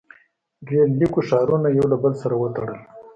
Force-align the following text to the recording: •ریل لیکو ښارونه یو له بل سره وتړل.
•ریل 0.67 0.91
لیکو 0.99 1.19
ښارونه 1.27 1.67
یو 1.77 1.85
له 1.91 1.97
بل 2.03 2.13
سره 2.21 2.35
وتړل. 2.37 2.73